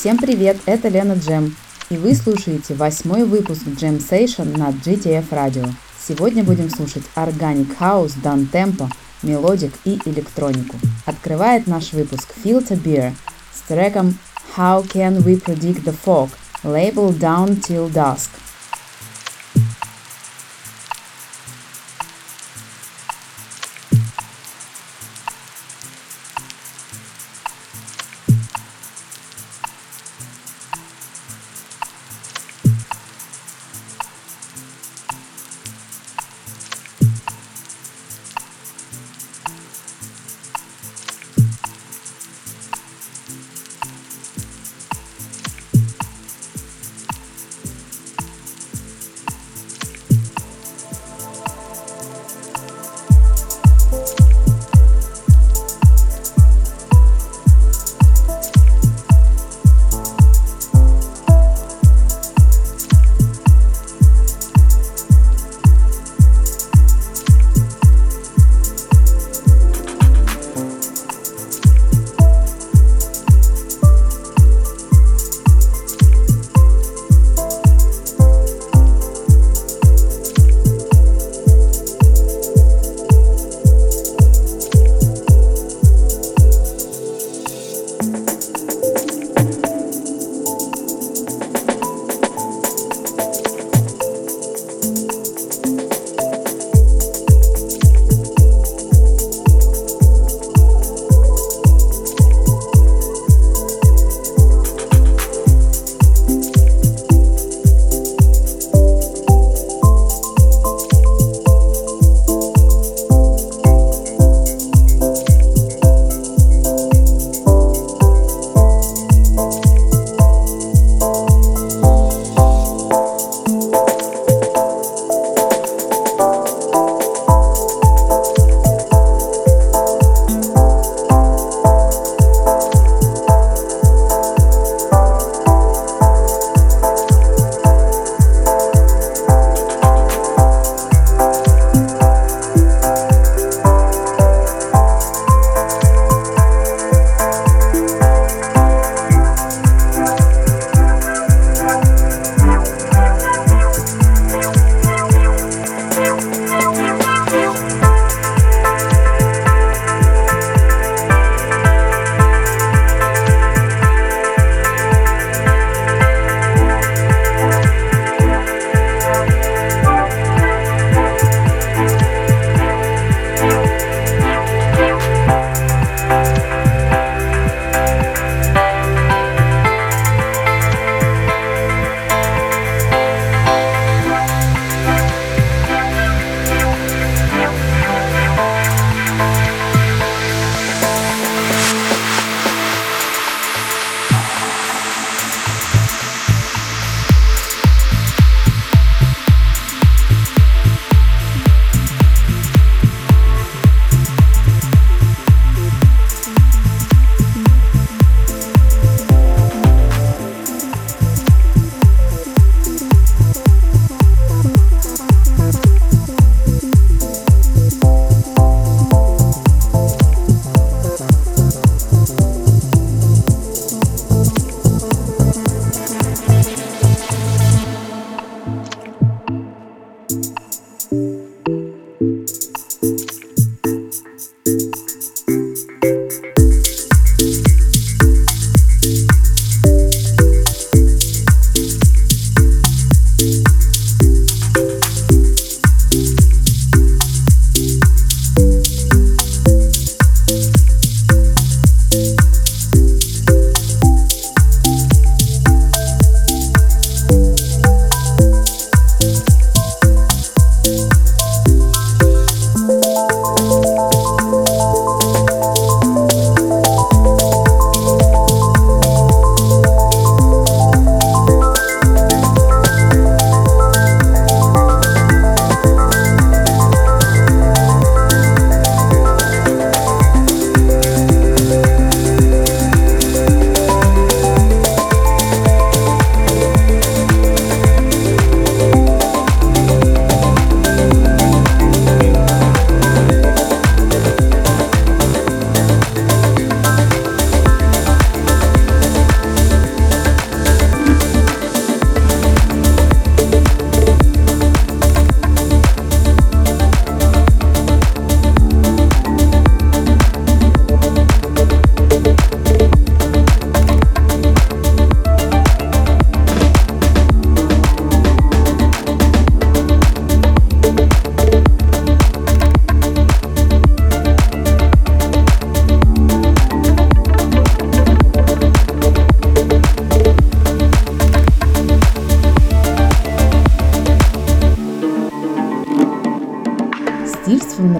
[0.00, 1.54] Всем привет, это Лена Джем,
[1.90, 5.70] и вы слушаете восьмой выпуск Jem Session на GTF Radio.
[6.08, 8.90] Сегодня будем слушать Organic House, Downtempo,
[9.22, 10.76] melodic и электронику.
[11.04, 13.12] Открывает наш выпуск Filter Bear
[13.52, 14.16] с треком
[14.56, 16.30] How Can We Predict the Fog,
[16.64, 18.30] лейбл Dawn Till Dusk.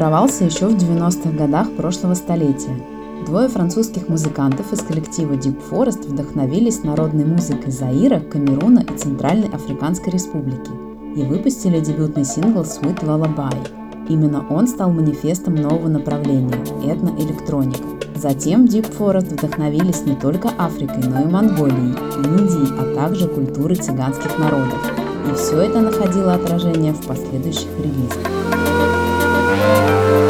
[0.00, 2.74] Сформировался еще в 90-х годах прошлого столетия.
[3.26, 10.10] Двое французских музыкантов из коллектива Deep Forest вдохновились народной музыкой Заира, Камеруна и Центральной Африканской
[10.10, 10.70] Республики
[11.14, 14.08] и выпустили дебютный сингл Sweet Lullaby.
[14.08, 17.84] Именно он стал манифестом нового направления– этноэлектроника.
[18.14, 21.94] Затем Deep Forest вдохновились не только Африкой, но и Монголией,
[22.24, 24.80] Индией, а также культурой цыганских народов.
[25.30, 28.69] И все это находило отражение в последующих релизах.
[29.60, 30.29] Música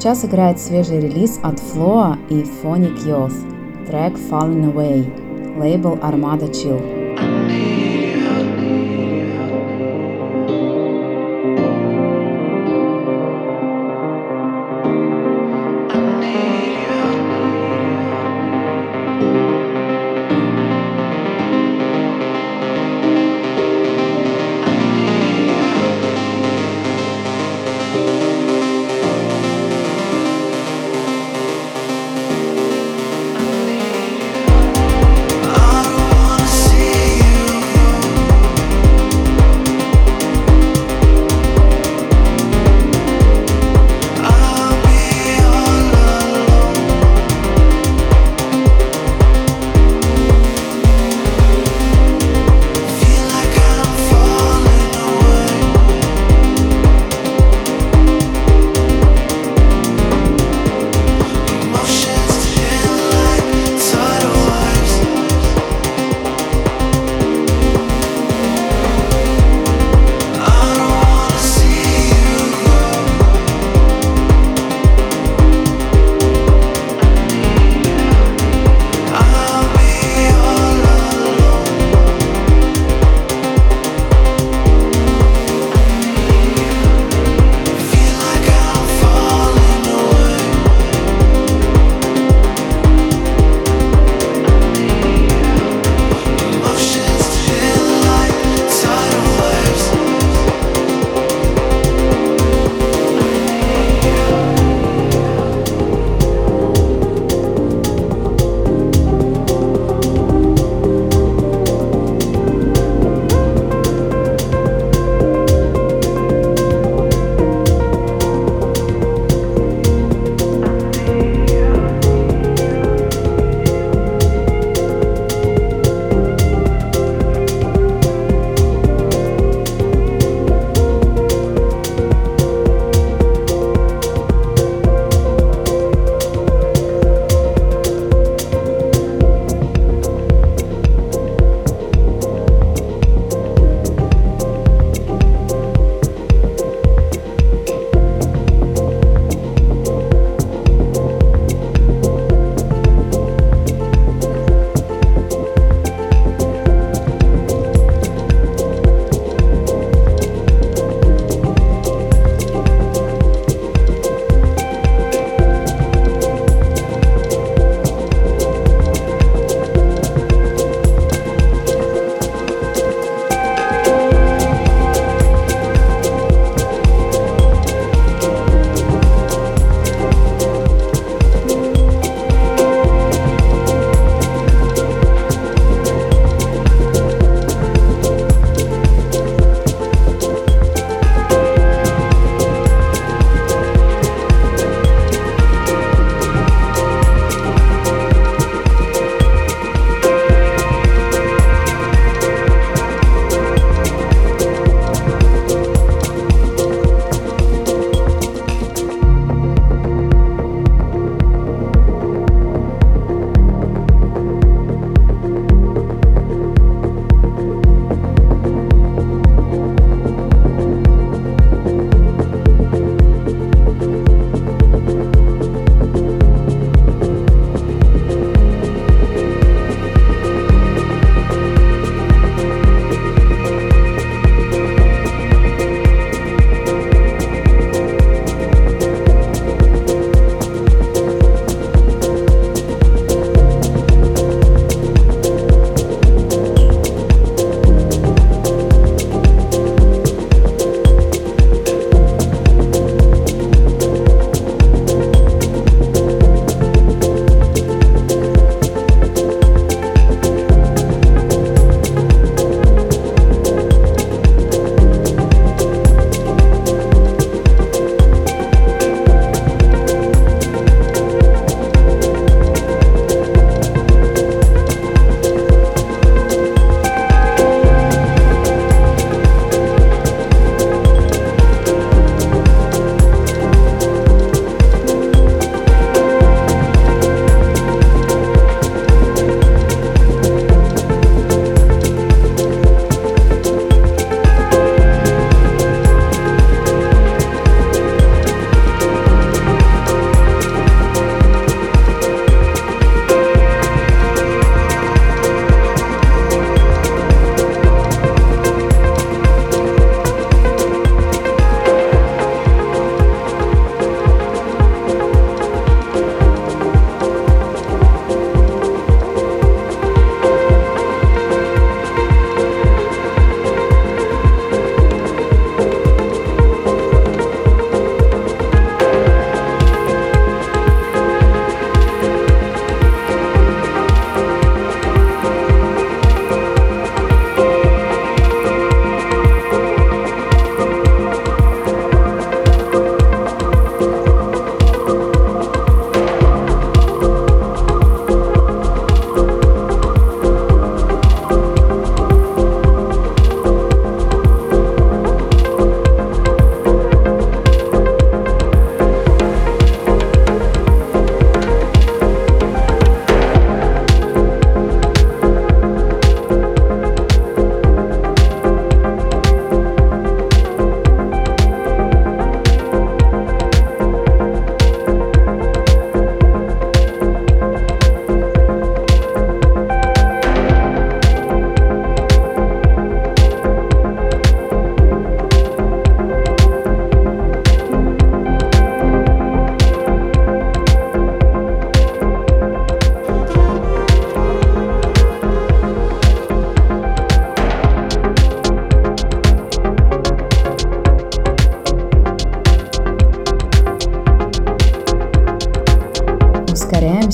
[0.00, 7.69] сейчас играет свежий релиз от Floa и Phonic Youth, трек Falling Away, лейбл Armada Chill.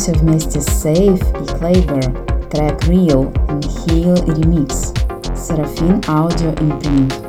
[0.06, 4.94] услышимся вместе с Safe и Clayber, трек Real, Inhale Remix,
[5.36, 7.25] Seraphine Audio Imprint.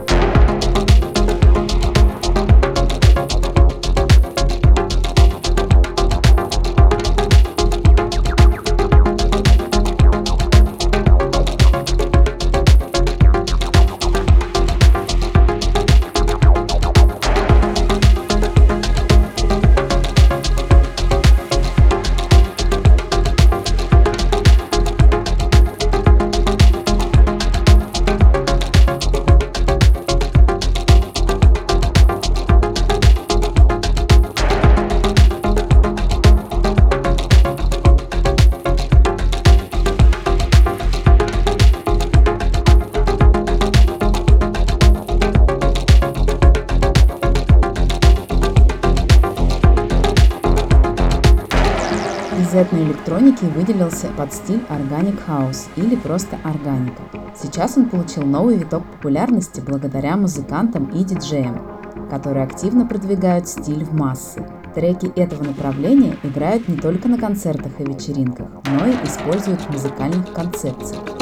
[53.17, 57.01] Электроники выделился под стиль Organic House или просто органика.
[57.36, 61.62] Сейчас он получил новый виток популярности благодаря музыкантам и диджеям,
[62.10, 64.45] которые активно продвигают стиль в массы.
[64.75, 70.32] Треки этого направления играют не только на концертах и вечеринках, но и используют в музыкальных
[70.34, 71.16] концепциях.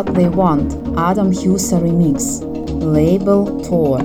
[0.00, 2.40] What They Want Adam Husa Remix
[2.82, 3.98] Label Tour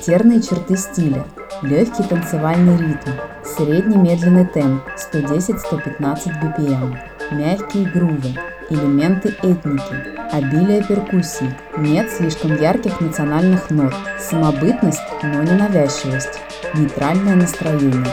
[0.00, 1.26] Характерные черты стиля.
[1.60, 3.10] Легкий танцевальный ритм,
[3.44, 4.82] средний медленный темп
[5.12, 6.96] 110-115 BPM,
[7.32, 8.34] мягкие грувы,
[8.70, 16.40] элементы этники, обилие перкуссий, нет слишком ярких национальных нот, самобытность, но не навязчивость,
[16.72, 18.06] нейтральное настроение.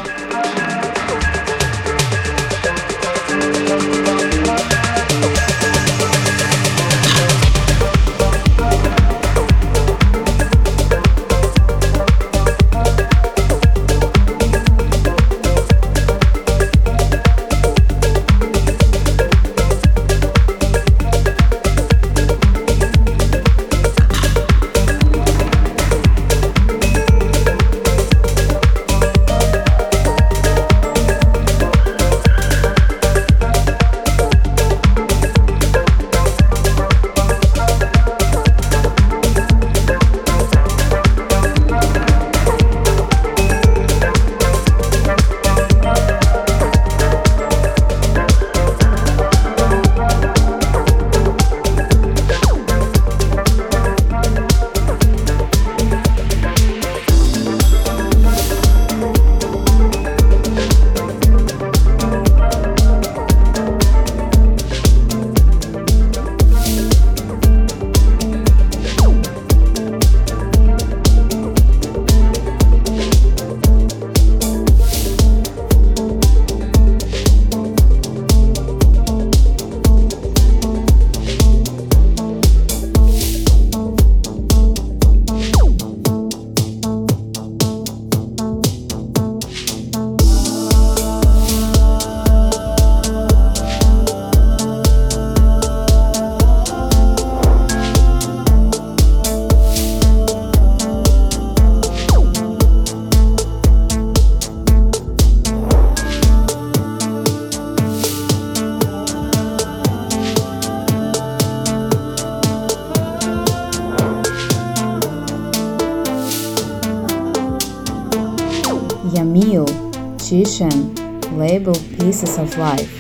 [122.24, 122.97] of life.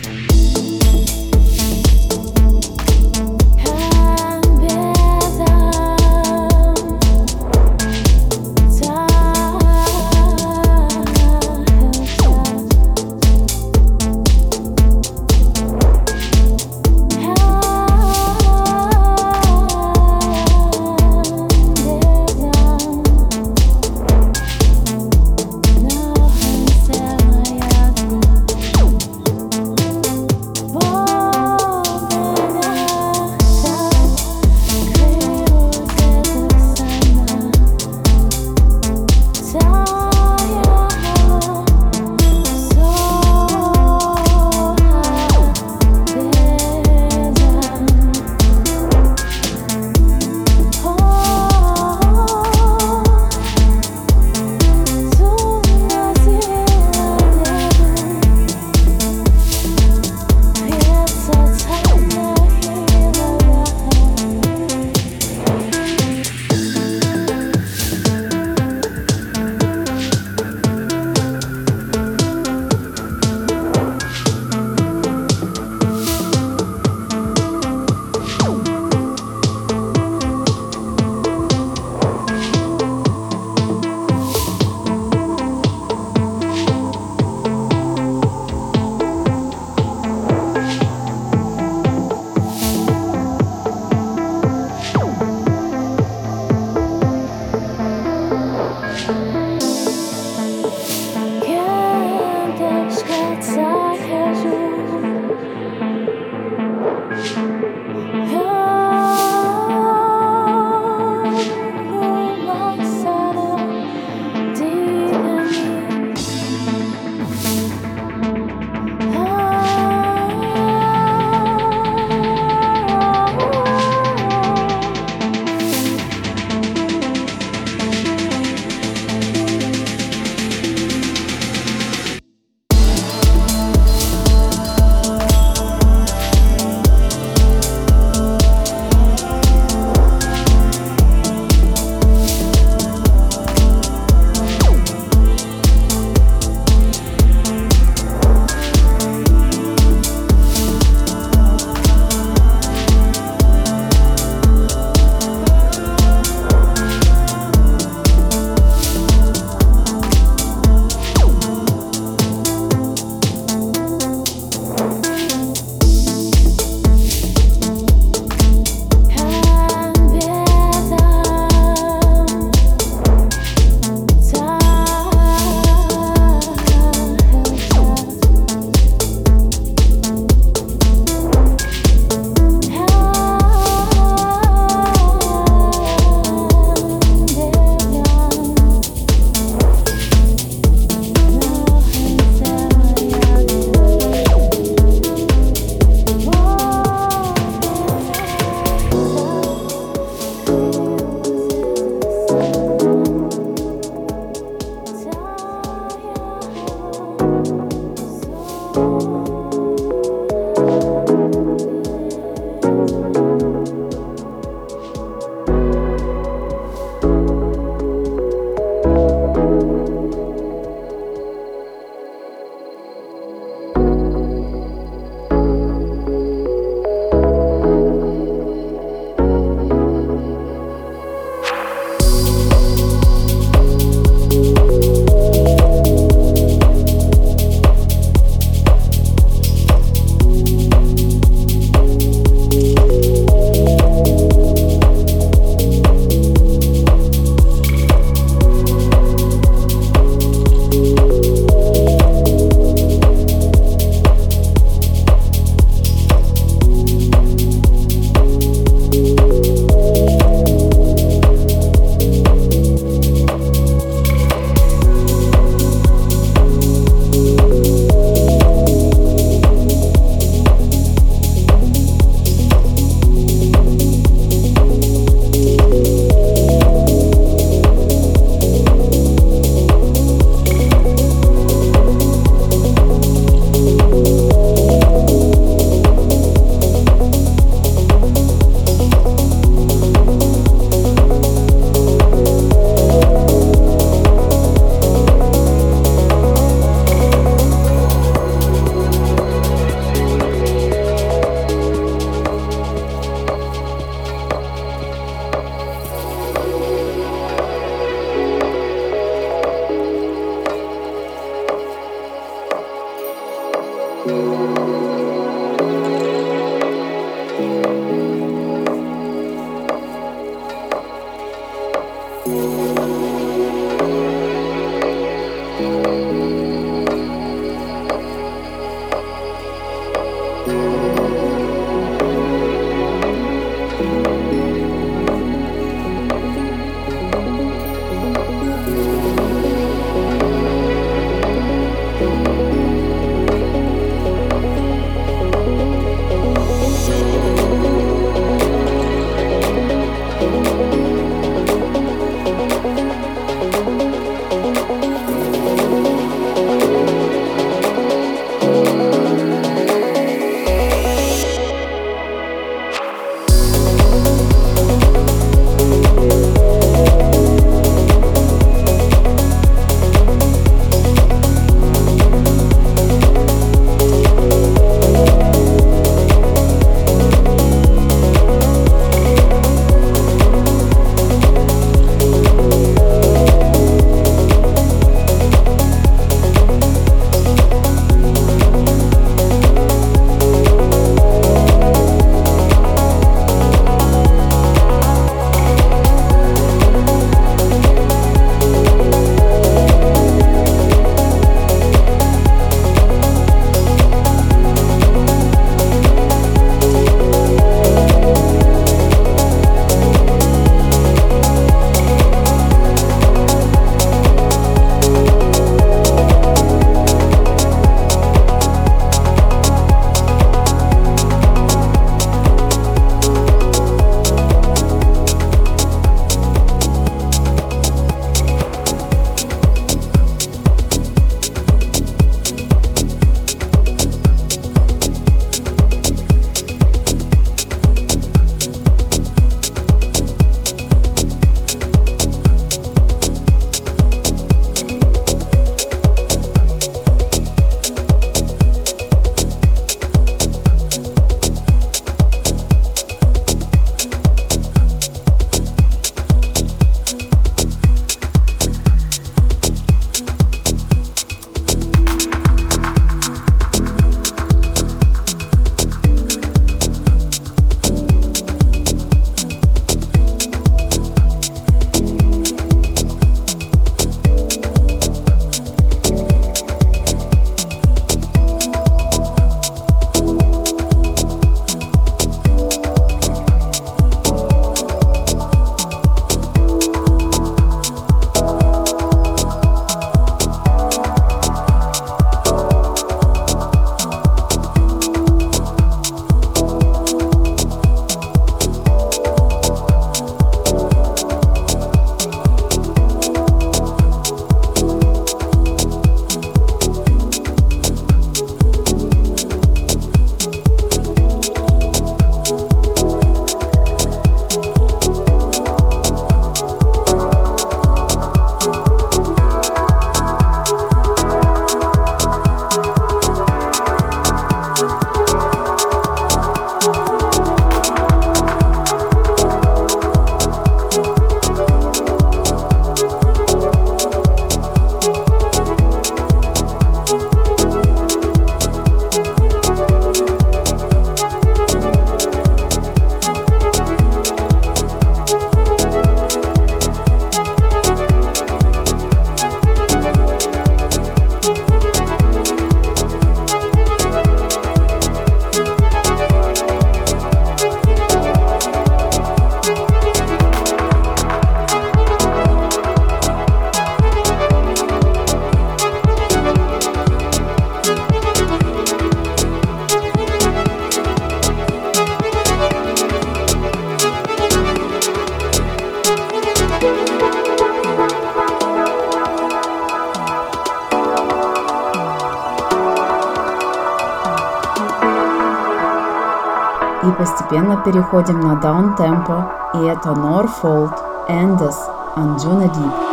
[587.63, 590.73] Переходим на даунтемпо, и это Norfold,
[591.09, 591.55] Andes,
[591.95, 592.86] Anjuna Deep.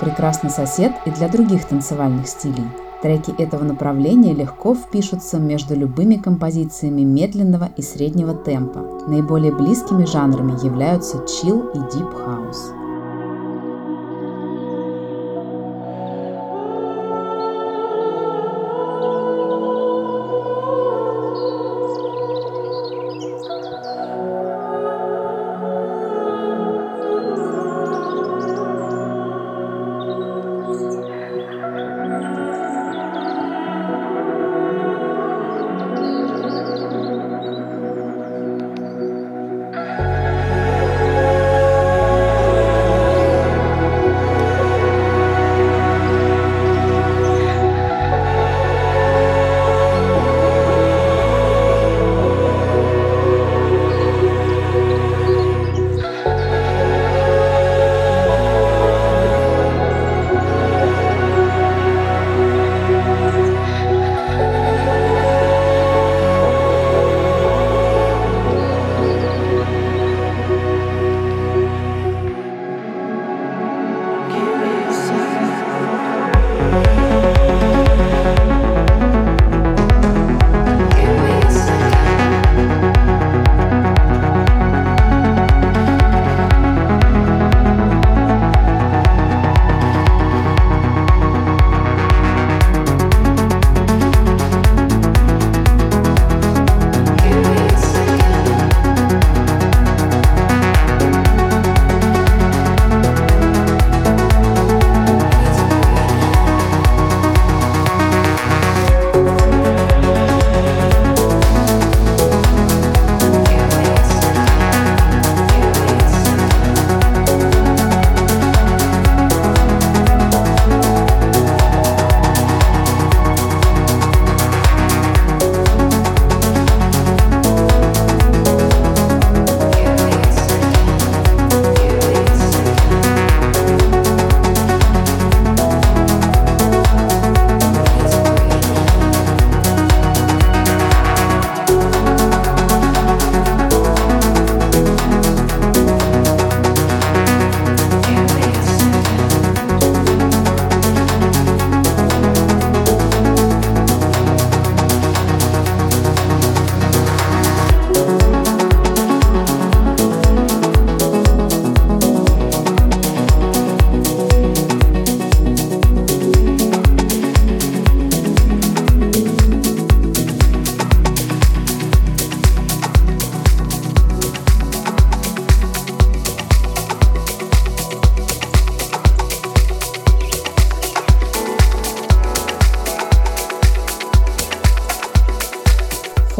[0.00, 2.66] Прекрасный сосед и для других танцевальных стилей.
[3.02, 8.80] Треки этого направления легко впишутся между любыми композициями медленного и среднего темпа.
[9.06, 12.72] Наиболее близкими жанрами являются чил и дип хаус.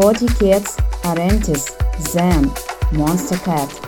[0.05, 2.53] 40 Cats, Arentis, Zen,
[2.93, 3.84] Monster Cat.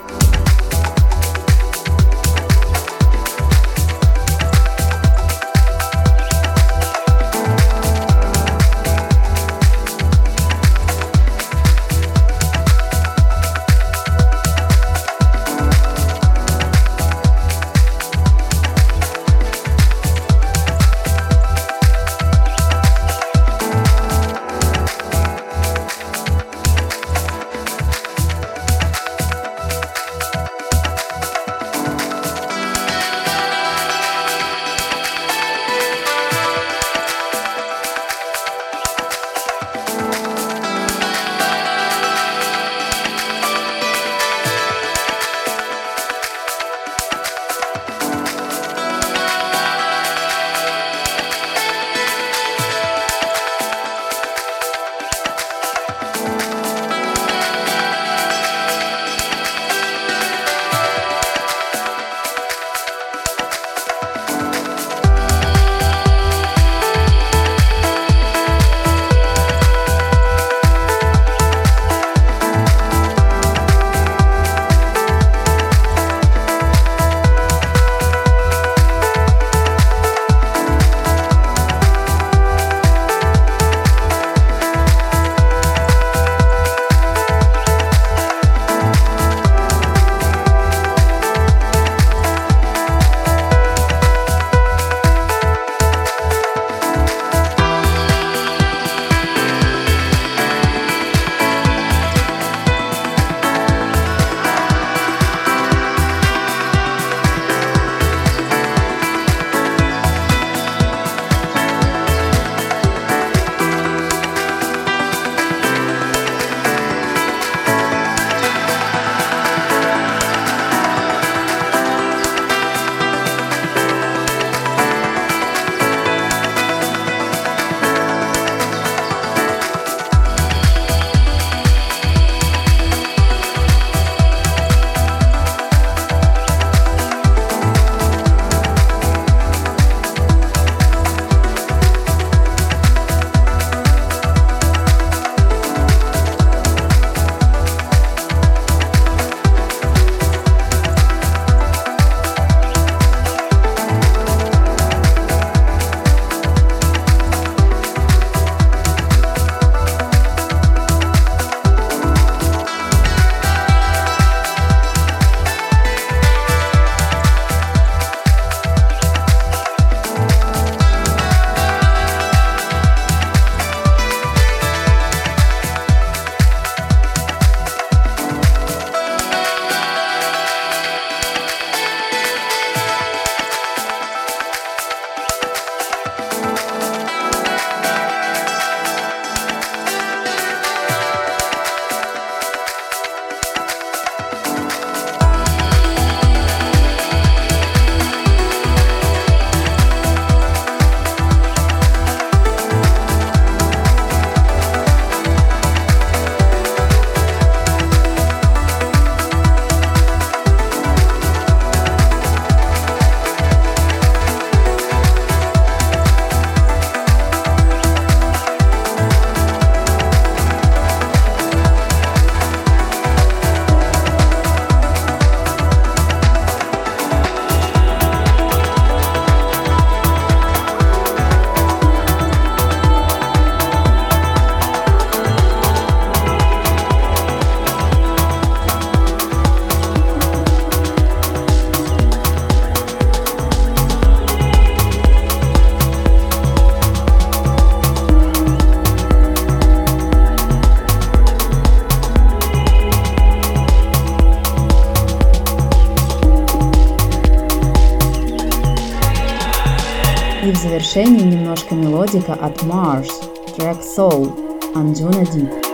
[260.97, 263.11] Завершении немножко мелодика от Mars,
[263.55, 264.33] трек Soul,
[264.75, 265.66] Anjuna Deep.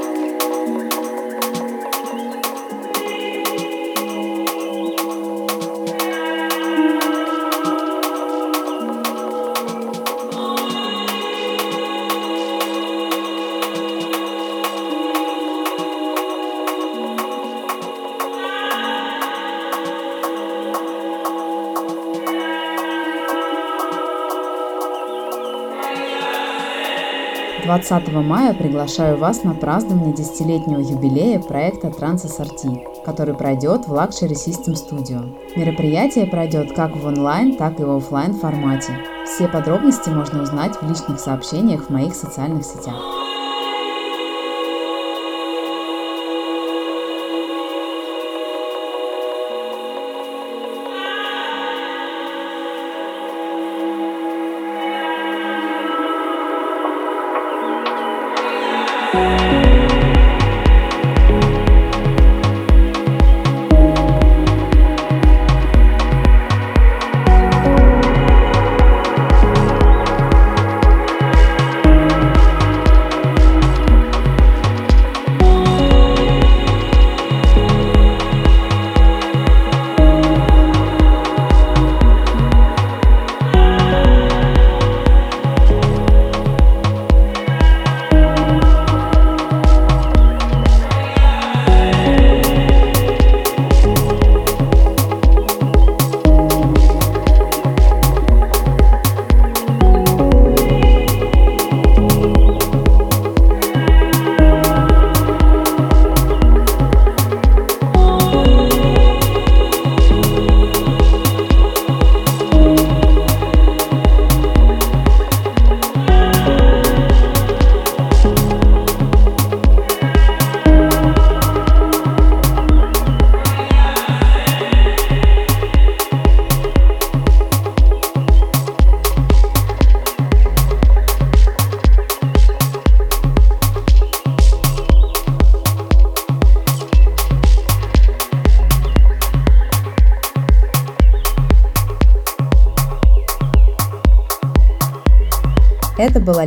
[27.88, 34.74] 20 мая приглашаю вас на празднование десятилетнего юбилея проекта TransSRT, который пройдет в Luxury System
[34.74, 35.34] Studio.
[35.56, 38.92] Мероприятие пройдет как в онлайн, так и в офлайн формате.
[39.24, 43.21] Все подробности можно узнать в личных сообщениях в моих социальных сетях.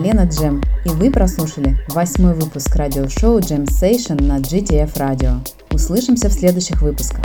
[0.06, 5.40] Это была Лена Джем, и вы прослушали восьмой выпуск радиошоу Jam Station на GTF Radio.
[5.72, 7.25] Услышимся в следующих выпусках.